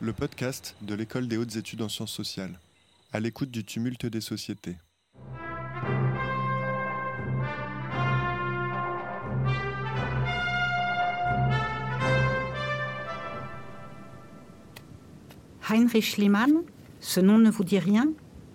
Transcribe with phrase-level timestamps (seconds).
[0.00, 2.58] Le podcast de l'École des hautes études en sciences sociales,
[3.12, 4.76] à l'écoute du tumulte des sociétés.
[15.68, 16.62] Heinrich Schliemann,
[17.00, 18.10] ce nom ne vous dit rien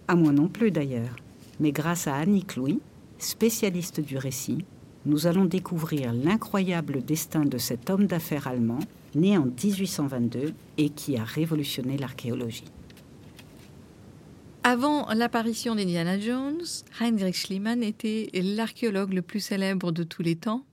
[0.08, 1.16] À moi non plus d'ailleurs.
[1.60, 2.82] Mais grâce à Annick Louis,
[3.18, 4.66] spécialiste du récit,
[5.06, 8.80] nous allons découvrir l'incroyable destin de cet homme d'affaires allemand,
[9.16, 12.66] né en 1822 et qui a révolutionné l'archéologie.
[14.64, 16.64] Avant l'apparition d'Indiana Jones,
[17.00, 20.66] Heinrich Schliemann était l'archéologue le plus célèbre de tous les temps.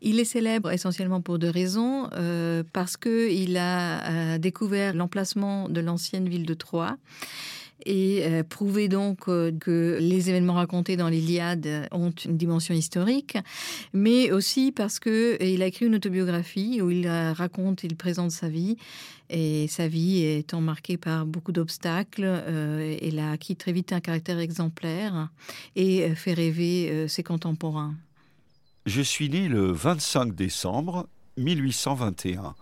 [0.00, 2.08] Il est célèbre essentiellement pour deux raisons.
[2.14, 6.96] Euh, parce qu'il a euh, découvert l'emplacement de l'ancienne ville de Troie
[7.86, 13.38] et euh, prouvé donc que les événements racontés dans l'Iliade ont une dimension historique,
[13.92, 18.76] mais aussi parce qu'il a écrit une autobiographie où il raconte, il présente sa vie,
[19.30, 22.44] et sa vie étant marquée par beaucoup d'obstacles,
[23.00, 25.30] il a acquis très vite un caractère exemplaire
[25.74, 27.94] et fait rêver ses contemporains.
[28.84, 32.54] Je suis né le 25 décembre 1821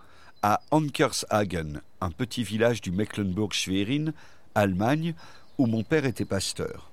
[0.42, 4.12] à Ankershagen, un petit village du Mecklenburg-Schwerin,
[4.54, 5.14] Allemagne,
[5.58, 6.90] où mon père était pasteur.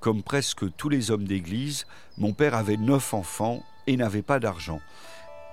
[0.00, 1.86] Comme presque tous les hommes d'église,
[2.18, 4.80] mon père avait neuf enfants et n'avait pas d'argent.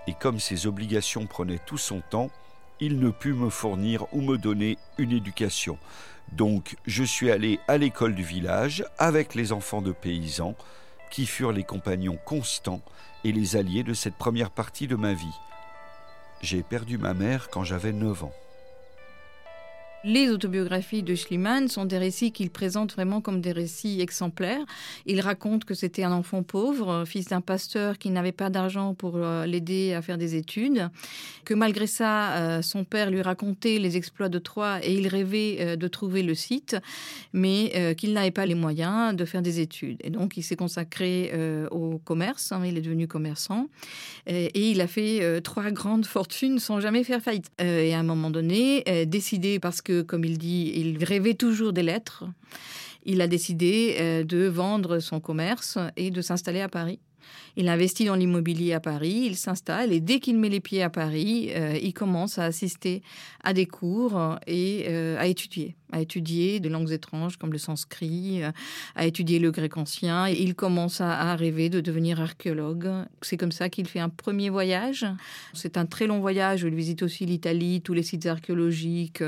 [0.08, 2.31] Et comme ses obligations prenaient tout son temps,
[2.80, 5.78] il ne put me fournir ou me donner une éducation.
[6.31, 10.56] Donc je suis allé à l'école du village avec les enfants de paysans,
[11.11, 12.81] qui furent les compagnons constants
[13.23, 15.39] et les alliés de cette première partie de ma vie.
[16.41, 18.34] J'ai perdu ma mère quand j'avais 9 ans.
[20.05, 24.64] Les autobiographies de Schliemann sont des récits qu'il présente vraiment comme des récits exemplaires.
[25.06, 29.17] Il raconte que c'était un enfant pauvre, fils d'un pasteur qui n'avait pas d'argent pour
[29.17, 30.89] euh, l'aider à faire des études,
[31.44, 35.58] que malgré ça, euh, son père lui racontait les exploits de Troie et il rêvait
[35.59, 36.78] euh, de trouver le site,
[37.34, 39.97] mais qu'il n'avait pas les moyens de faire des études.
[40.03, 41.31] Et donc, il s'est consacré
[41.72, 43.68] au commerce, hein, il est devenu commerçant,
[44.28, 47.50] et il a fait trois grandes fortunes sans jamais faire faillite.
[47.59, 51.83] Et à un moment donné, décidé parce que comme il dit, il rêvait toujours des
[51.83, 52.25] lettres.
[53.05, 57.00] Il a décidé euh, de vendre son commerce et de s'installer à Paris.
[57.55, 60.89] Il investit dans l'immobilier à Paris, il s'installe et dès qu'il met les pieds à
[60.89, 63.01] Paris, euh, il commence à assister
[63.44, 68.44] à des cours et euh, à étudier à étudier de langues étranges comme le sanskrit,
[68.44, 68.51] euh,
[68.95, 70.27] à étudier le grec ancien.
[70.27, 72.89] Et il commence à, rêver de devenir archéologue.
[73.22, 75.05] C'est comme ça qu'il fait un premier voyage.
[75.53, 76.29] C'est un très long voyage
[76.69, 79.23] il visite aussi l'Italie, tous les sites archéologiques.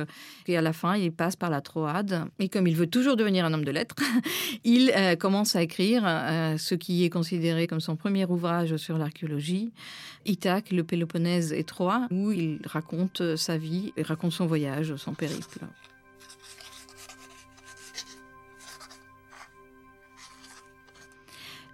[0.47, 2.25] Et à la fin, il passe par la Troade.
[2.39, 3.95] Et comme il veut toujours devenir un homme de lettres,
[4.63, 8.97] il euh, commence à écrire euh, ce qui est considéré comme son premier ouvrage sur
[8.97, 9.71] l'archéologie,
[10.25, 15.13] Ithaque, le Péloponnèse et Troie, où il raconte sa vie, et raconte son voyage, son
[15.13, 15.59] périple.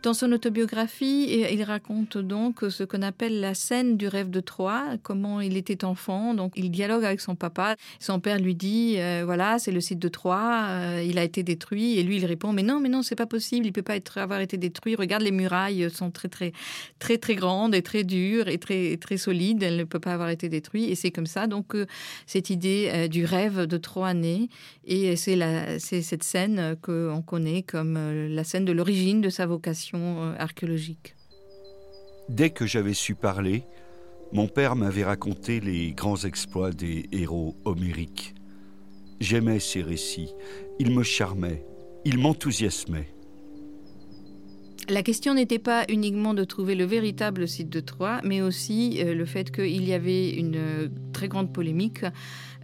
[0.07, 4.85] Dans son autobiographie, il raconte donc ce qu'on appelle la scène du rêve de Troie,
[5.03, 6.33] comment il était enfant.
[6.33, 7.75] Donc, il dialogue avec son papa.
[7.99, 11.43] Son père lui dit euh, voilà, c'est le site de Troie, euh, il a été
[11.43, 11.99] détruit.
[11.99, 14.17] Et lui, il répond mais non, mais non, c'est pas possible, il peut pas être,
[14.17, 14.95] avoir été détruit.
[14.95, 16.53] Regarde, les murailles sont très, très,
[16.99, 19.61] très, très grandes et très dures et très, très solides.
[19.61, 20.89] Elle ne peut pas avoir été détruite.
[20.89, 21.75] Et c'est comme ça, donc,
[22.27, 24.47] cette idée du rêve de Troie naît.
[24.85, 30.35] Et c'est cette scène qu'on connaît comme la scène de l'origine de sa vocation euh,
[30.37, 31.15] archéologique.
[32.29, 33.63] Dès que j'avais su parler,
[34.33, 38.35] mon père m'avait raconté les grands exploits des héros homériques.
[39.19, 40.33] J'aimais ces récits,
[40.79, 41.65] ils me charmaient,
[42.05, 43.09] ils m'enthousiasmaient.
[44.89, 49.13] La question n'était pas uniquement de trouver le véritable site de Troie, mais aussi euh,
[49.13, 52.05] le fait qu'il y avait une très grande polémique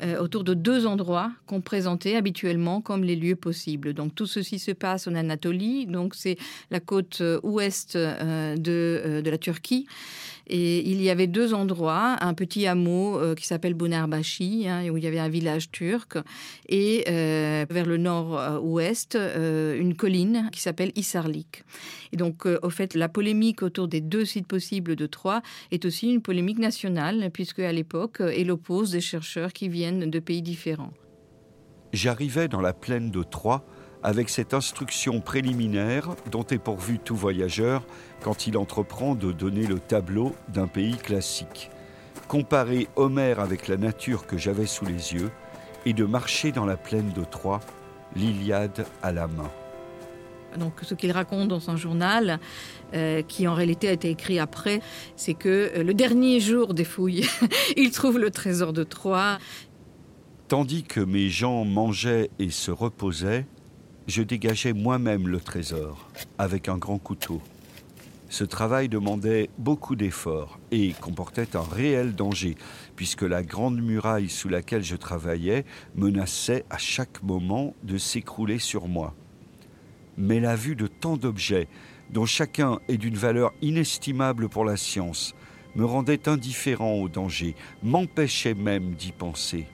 [0.04, 3.94] euh, autour de deux endroits qu'on présentait habituellement comme les lieux possibles.
[3.94, 6.38] Donc tout ceci se passe en Anatolie, donc c'est
[6.72, 9.86] la côte euh, ouest euh, de, la Turquie.
[10.48, 15.04] Et il y avait deux endroits, un petit hameau qui s'appelle Bunarbashi, hein, où il
[15.04, 16.18] y avait un village turc,
[16.68, 21.64] et vers le nord-ouest, une colline qui s'appelle Isarlik.
[22.12, 25.42] Et donc, au fait, la polémique autour des deux sites possibles de Troie
[25.72, 30.20] est aussi une polémique nationale, puisque à l'époque, elle oppose des chercheurs qui viennent de
[30.20, 30.94] pays différents.
[31.94, 33.66] J'arrivais dans la plaine de Troyes
[34.04, 37.84] avec cette instruction préliminaire dont est pourvu tout voyageur
[38.22, 41.72] quand il entreprend de donner le tableau d'un pays classique.
[42.28, 45.32] Comparer Homère avec la nature que j'avais sous les yeux
[45.86, 47.62] et de marcher dans la plaine de Troyes,
[48.16, 49.50] l'Iliade à la main.
[50.58, 52.40] Donc ce qu'il raconte dans son journal,
[52.94, 54.82] euh, qui en réalité a été écrit après,
[55.16, 57.28] c'est que euh, le dernier jour des fouilles,
[57.78, 59.40] il trouve le trésor de Troie.
[60.48, 63.48] Tandis que mes gens mangeaient et se reposaient,
[64.08, 67.42] je dégageais moi-même le trésor avec un grand couteau.
[68.30, 72.56] Ce travail demandait beaucoup d'efforts et comportait un réel danger,
[72.96, 75.66] puisque la grande muraille sous laquelle je travaillais
[75.96, 79.14] menaçait à chaque moment de s'écrouler sur moi.
[80.18, 81.68] Mais la vue de tant d'objets,
[82.10, 85.36] dont chacun est d'une valeur inestimable pour la science,
[85.76, 89.68] me rendait indifférent au danger, m'empêchait même d'y penser.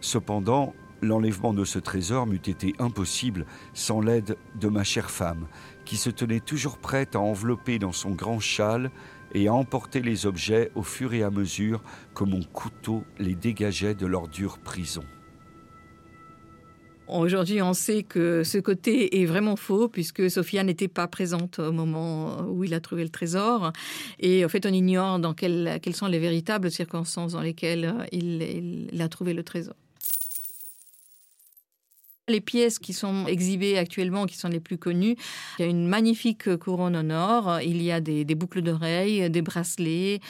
[0.00, 5.46] Cependant, l'enlèvement de ce trésor m'eût été impossible sans l'aide de ma chère femme,
[5.84, 8.90] qui se tenait toujours prête à envelopper dans son grand châle
[9.34, 11.82] et à emporter les objets au fur et à mesure
[12.14, 15.04] que mon couteau les dégageait de leur dure prison.
[17.08, 21.70] Aujourd'hui, on sait que ce côté est vraiment faux puisque Sophia n'était pas présente au
[21.70, 23.72] moment où il a trouvé le trésor.
[24.18, 29.08] Et en fait, on ignore dans quelles, sont les véritables circonstances dans lesquelles il a
[29.08, 29.74] trouvé le trésor.
[32.28, 35.14] Les pièces qui sont exhibées actuellement, qui sont les plus connues,
[35.58, 39.42] il y a une magnifique couronne en or, il y a des, boucles d'oreilles, des
[39.42, 40.20] bracelets,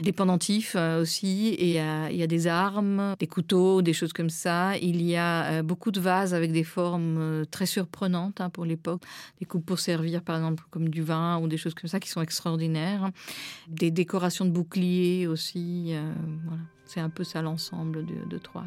[0.00, 4.12] des pendentifs euh, aussi, et euh, il y a des armes, des couteaux, des choses
[4.12, 4.76] comme ça.
[4.78, 9.02] Il y a euh, beaucoup de vases avec des formes très surprenantes hein, pour l'époque,
[9.38, 12.08] des coupes pour servir par exemple comme du vin ou des choses comme ça qui
[12.08, 13.10] sont extraordinaires,
[13.68, 15.94] des décorations de boucliers aussi.
[16.44, 16.62] voilà.
[16.86, 18.66] C'est un peu ça l'ensemble de, de Troyes.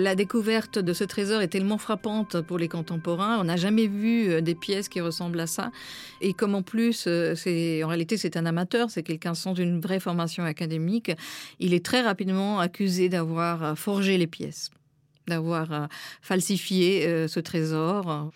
[0.00, 3.38] La découverte de ce trésor est tellement frappante pour les contemporains.
[3.38, 5.72] On n'a jamais vu euh, des pièces qui ressemblent à ça.
[6.22, 7.34] Et comme en plus, euh,
[7.84, 11.12] en réalité c'est un amateur, c'est quelqu'un sans une vraie formation académique,
[11.58, 14.70] il est très rapidement accusé d'avoir euh, forgé les pièces
[15.28, 15.86] d'avoir euh,
[16.22, 18.30] falsifié euh, ce trésor.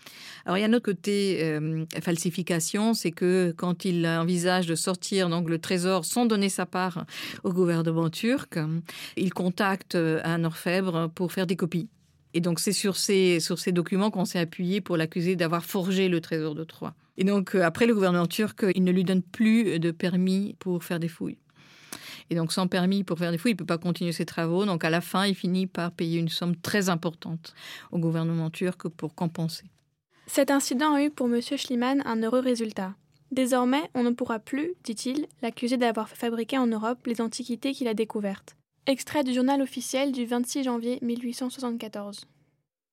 [0.44, 4.74] Alors il y a un autre côté euh, falsification, c'est que quand il envisage de
[4.74, 7.04] sortir donc le trésor sans donner sa part
[7.42, 8.58] au gouvernement turc,
[9.16, 11.88] il contacte un orfèvre pour faire des copies.
[12.34, 16.08] Et donc c'est sur ces, sur ces documents qu'on s'est appuyé pour l'accuser d'avoir forgé
[16.08, 16.94] le trésor de Troie.
[17.16, 20.98] Et donc après le gouvernement turc, il ne lui donne plus de permis pour faire
[20.98, 21.38] des fouilles.
[22.30, 24.64] Et donc, sans permis pour faire des fouilles, il ne peut pas continuer ses travaux.
[24.64, 27.54] Donc, à la fin, il finit par payer une somme très importante
[27.92, 29.64] au gouvernement turc pour compenser.
[30.26, 31.40] Cet incident a eu pour M.
[31.40, 32.94] Schliemann un heureux résultat.
[33.30, 37.94] Désormais, on ne pourra plus, dit-il, l'accuser d'avoir fabriqué en Europe les antiquités qu'il a
[37.94, 38.56] découvertes.
[38.86, 42.26] Extrait du journal officiel du 26 janvier 1874.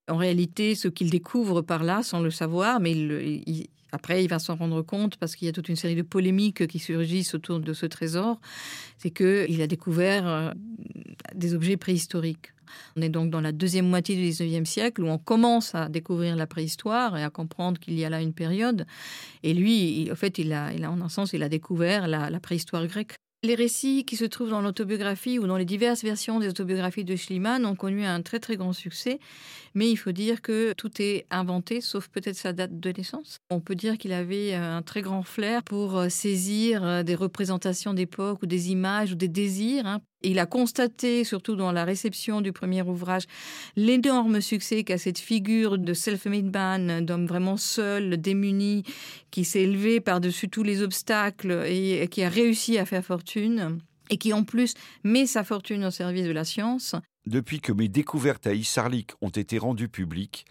[0.10, 4.40] En réalité, ce qu'il découvre par là, sans le savoir, mais il, après, il va
[4.40, 7.60] s'en rendre compte parce qu'il y a toute une série de polémiques qui surgissent autour
[7.60, 8.40] de ce trésor.
[8.98, 10.52] C'est qu'il a découvert euh,
[11.36, 12.54] des objets préhistoriques.
[12.96, 16.38] On est donc dans la deuxième moitié du 19e siècle où on commence à découvrir
[16.38, 18.86] la préhistoire et à comprendre qu'il y a là une période.
[19.44, 22.88] Et lui, en fait, il il a, en un sens, il a découvert la préhistoire
[22.88, 23.21] grecque.
[23.44, 27.16] Les récits qui se trouvent dans l'autobiographie ou dans les diverses versions des autobiographies de
[27.16, 29.20] Schliemann ont connu un très très grand succès,
[29.74, 33.38] mais il faut dire que tout est inventé, sauf peut-être sa date de naissance.
[33.50, 37.16] On peut dire qu'il avait euh, un très grand flair pour euh, saisir euh, des
[37.16, 39.98] représentations d'époque ou des images ou des désirs.
[40.24, 43.24] Il a constaté, surtout dans la réception du premier ouvrage,
[43.76, 48.84] l'énorme succès qu'a cette figure de self-made man, d'homme vraiment seul, démuni,
[49.32, 53.80] qui s'est élevé par-dessus tous les obstacles et qui a réussi à faire fortune
[54.12, 56.96] et qui en plus met sa fortune au service de la science.
[57.28, 60.46] Depuis que mes découvertes à Isarlik ont été rendues publiques,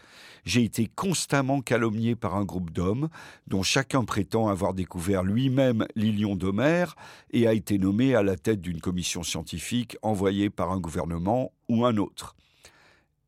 [0.44, 3.08] j'ai été constamment calomnié par un groupe d'hommes,
[3.48, 6.94] dont chacun prétend avoir découvert lui-même l'Ilion d'Homère
[7.32, 11.84] et a été nommé à la tête d'une commission scientifique envoyée par un gouvernement ou
[11.84, 12.36] un autre.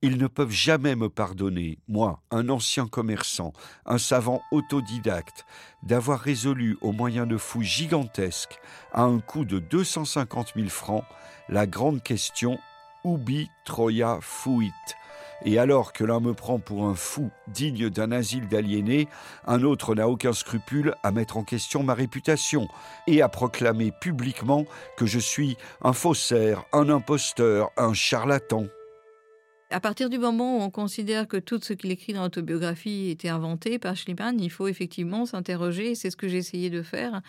[0.02, 3.52] Ils ne peuvent jamais me pardonner, moi, un ancien commerçant,
[3.86, 5.46] un savant autodidacte,
[5.82, 8.60] d'avoir résolu au moyen de fouilles gigantesques,
[8.92, 11.04] à un coût de 250 000 francs,
[11.48, 12.58] la grande question
[13.04, 14.72] Ubi Troia fuit.
[15.44, 19.08] Et alors que l'un me prend pour un fou digne d'un asile d'aliénés,
[19.46, 22.68] un autre n'a aucun scrupule à mettre en question ma réputation
[23.08, 24.64] et à proclamer publiquement
[24.96, 28.66] que je suis un faussaire, un imposteur, un charlatan.
[29.72, 33.30] À partir du moment où on considère que tout ce qu'il écrit dans l'autobiographie était
[33.30, 37.22] inventé par Schliemann, il faut effectivement s'interroger, c'est ce que j'ai essayé de faire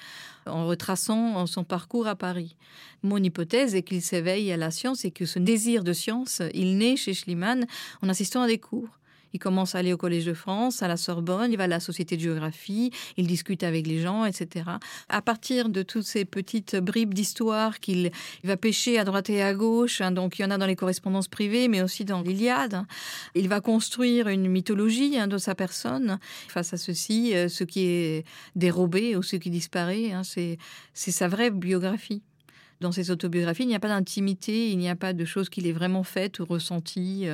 [0.45, 2.57] en retraçant son parcours à Paris.
[3.01, 6.77] Mon hypothèse est qu'il s'éveille à la science et que ce désir de science, il
[6.77, 7.65] naît chez Schliemann
[8.01, 8.99] en assistant à des cours.
[9.33, 11.79] Il commence à aller au Collège de France, à la Sorbonne, il va à la
[11.79, 14.65] Société de géographie, il discute avec les gens, etc.
[15.09, 18.11] À partir de toutes ces petites bribes d'histoire qu'il
[18.43, 20.75] va pêcher à droite et à gauche, hein, donc il y en a dans les
[20.75, 22.85] correspondances privées, mais aussi dans l'Iliade,
[23.35, 26.19] il va construire une mythologie hein, de sa personne.
[26.47, 28.25] Face à ceci, euh, ce qui est
[28.55, 30.57] dérobé ou ce qui disparaît, hein, c'est
[30.93, 32.21] sa vraie biographie.
[32.83, 35.67] Dans ses autobiographies, il n'y a pas d'intimité, il n'y a pas de choses qu'il
[35.67, 37.27] ait vraiment faites ou ressenties.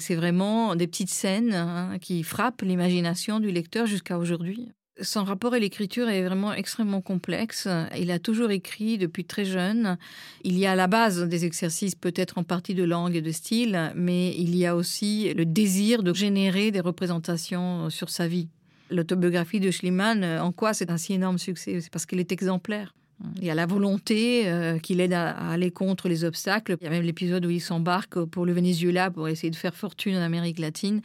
[0.00, 4.72] C'est vraiment des petites scènes hein, qui frappent l'imagination du lecteur jusqu'à aujourd'hui.
[5.00, 7.68] Son rapport à l'écriture est vraiment extrêmement complexe.
[7.96, 9.96] Il a toujours écrit depuis très jeune.
[10.42, 13.30] Il y a à la base des exercices peut-être en partie de langue et de
[13.30, 18.48] style, mais il y a aussi le désir de générer des représentations sur sa vie.
[18.90, 21.80] L'autobiographie de Schliemann, en quoi c'est un si énorme succès?
[21.80, 22.92] C'est parce qu'elle est exemplaire.
[23.36, 26.76] Il y a la volonté euh, qu'il aide à, aller contre les obstacles.
[26.80, 29.74] Il y a même l'épisode où il s'embarque pour le Venezuela pour essayer de faire
[29.74, 31.00] fortune en Amérique latine.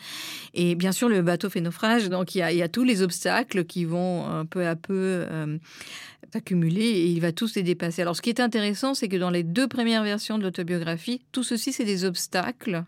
[0.53, 2.09] Et bien sûr, le bateau fait naufrage.
[2.09, 4.93] Donc il y a, tous les obstacles qui vont euh, peu à peu
[5.31, 5.57] euh,
[6.33, 8.01] s'accumuler et il va tous les dépasser.
[8.01, 11.43] Alors ce qui est intéressant, c'est que dans les deux premières versions de l'autobiographie, tout
[11.43, 12.83] ceci, c'est des obstacles.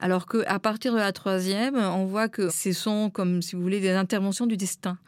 [0.00, 3.80] Alors qu'à partir de la troisième, on voit que ce sont, comme si vous voulez,
[3.80, 4.98] des interventions du destin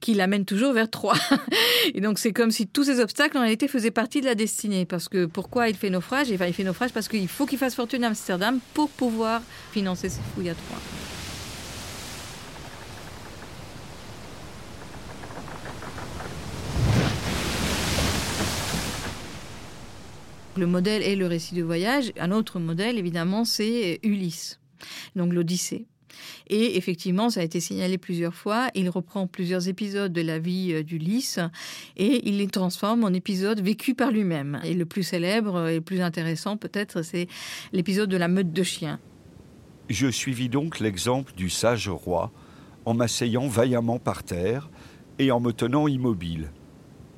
[0.00, 1.18] qui l'amène toujours vers Troyes.
[1.94, 4.84] Et donc c'est comme si tous ces obstacles en réalité faisaient partie de la destinée.
[4.84, 6.28] Parce que pourquoi il fait naufrage?
[6.30, 10.20] Il fait naufrage parce qu'il faut qu'il fasse fortune à Amsterdam pour pouvoir financer ses
[10.34, 10.80] fouilles à Troyes.
[20.56, 22.12] Le modèle est le récit de voyage.
[22.16, 24.60] Un autre modèle, évidemment, c'est Ulysse,
[25.16, 25.86] donc l'Odyssée.
[26.48, 28.68] Et effectivement, ça a été signalé plusieurs fois.
[28.74, 31.38] Il reprend plusieurs épisodes de la vie euh, d'Ulysse
[31.96, 34.60] et il les transforme en épisodes vécus par lui-même.
[34.64, 37.28] Et le plus célèbre et le plus intéressant, peut-être, c'est
[37.72, 39.00] l'épisode de la meute de chiens.
[39.88, 42.32] Je suivis donc l'exemple du sage roi
[42.84, 44.70] en m'asseyant vaillamment par terre
[45.18, 46.50] et en me tenant immobile.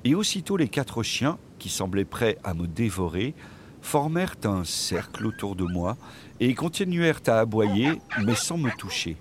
[0.05, 3.35] Et aussitôt les quatre chiens, qui semblaient prêts à me dévorer,
[3.80, 5.97] formèrent un cercle autour de moi
[6.40, 9.16] et continuèrent à aboyer, mais sans me toucher.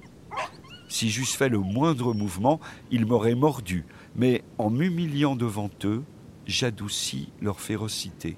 [0.87, 2.59] Si j'eusse fait le moindre mouvement,
[2.91, 3.85] ils m'auraient mordu,
[4.15, 6.03] mais en m'humiliant devant eux,
[6.45, 8.37] j'adoucis leur férocité.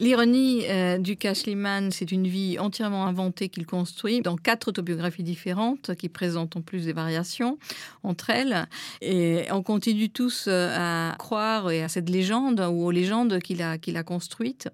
[0.00, 5.94] L'ironie euh, du Liman, c'est une vie entièrement inventée qu'il construit dans quatre autobiographies différentes
[5.94, 7.58] qui présentent en plus des variations
[8.02, 8.66] entre elles.
[9.02, 14.02] Et on continue tous euh, à croire à cette légende ou aux légendes qu'il a,
[14.02, 14.68] construites.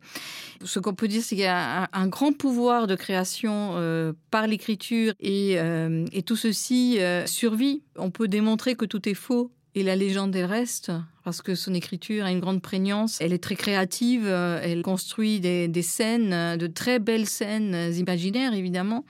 [0.64, 4.46] Ce qu'on peut dire, c'est qu'il y a un, grand pouvoir de création euh, par
[4.46, 5.58] l'écriture et,
[6.12, 7.82] et, tout ceci survit.
[7.96, 10.90] On peut démontrer que tout est faux et la légende, elle reste,
[11.30, 13.20] parce que son écriture a une grande prégnance.
[13.20, 19.04] Elle est très créative, euh, elle construit des, scènes, de très belles scènes imaginaires, évidemment,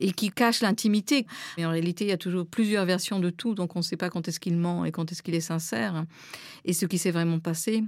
[0.00, 1.28] et qui cachent l'intimité.
[1.56, 3.96] Mais en réalité, il y a toujours plusieurs versions de tout, donc on ne sait
[3.96, 6.06] pas quand est-ce qu'il ment et quand est-ce qu'il est sincère,
[6.64, 7.84] et ce qui s'est vraiment passé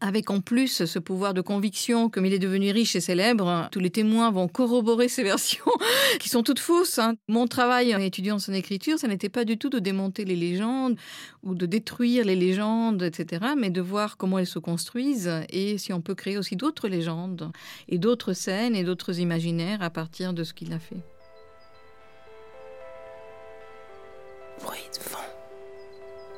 [0.00, 3.80] avec en plus ce pouvoir de conviction, comme il est devenu riche et célèbre, tous
[3.80, 5.64] les témoins vont corroborer ces versions
[6.20, 6.98] qui sont toutes fausses.
[6.98, 7.14] Hein.
[7.28, 10.96] Mon travail en étudiant son écriture, ça n'était pas du tout de démonter les légendes
[11.42, 15.92] ou de détruire les légendes, etc., mais de voir comment elles se construisent et si
[15.92, 17.50] on peut créer aussi d'autres légendes
[17.88, 21.02] et d'autres scènes et d'autres imaginaires à partir de ce qu'il a fait.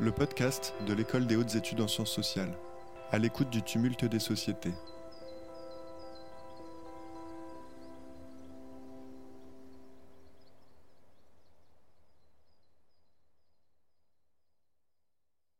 [0.00, 2.57] Le podcast de l'École des hautes études en sciences sociales
[3.12, 4.73] à l'écoute du tumulte des sociétés.